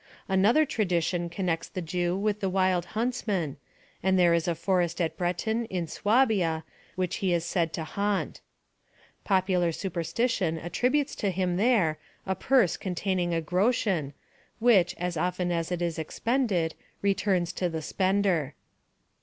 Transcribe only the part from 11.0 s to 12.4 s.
to him there a